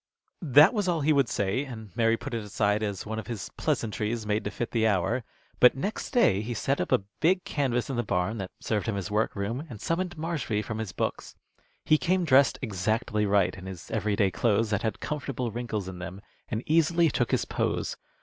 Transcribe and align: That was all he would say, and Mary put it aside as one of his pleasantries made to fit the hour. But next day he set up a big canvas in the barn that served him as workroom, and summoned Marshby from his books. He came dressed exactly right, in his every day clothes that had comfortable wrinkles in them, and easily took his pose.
That 0.41 0.73
was 0.73 0.87
all 0.87 1.01
he 1.01 1.13
would 1.13 1.29
say, 1.29 1.63
and 1.63 1.95
Mary 1.95 2.17
put 2.17 2.33
it 2.33 2.43
aside 2.43 2.81
as 2.81 3.05
one 3.05 3.19
of 3.19 3.27
his 3.27 3.51
pleasantries 3.55 4.25
made 4.25 4.43
to 4.45 4.49
fit 4.49 4.71
the 4.71 4.87
hour. 4.87 5.23
But 5.59 5.75
next 5.77 6.09
day 6.09 6.41
he 6.41 6.55
set 6.55 6.81
up 6.81 6.91
a 6.91 7.03
big 7.19 7.43
canvas 7.43 7.87
in 7.87 7.97
the 7.97 8.01
barn 8.03 8.39
that 8.39 8.49
served 8.59 8.87
him 8.87 8.97
as 8.97 9.11
workroom, 9.11 9.63
and 9.69 9.79
summoned 9.79 10.17
Marshby 10.17 10.63
from 10.63 10.79
his 10.79 10.91
books. 10.91 11.35
He 11.85 11.99
came 11.99 12.25
dressed 12.25 12.57
exactly 12.63 13.27
right, 13.27 13.53
in 13.55 13.67
his 13.67 13.91
every 13.91 14.15
day 14.15 14.31
clothes 14.31 14.71
that 14.71 14.81
had 14.81 15.01
comfortable 15.01 15.51
wrinkles 15.51 15.87
in 15.87 15.99
them, 15.99 16.21
and 16.49 16.63
easily 16.65 17.11
took 17.11 17.29
his 17.29 17.45
pose. 17.45 17.95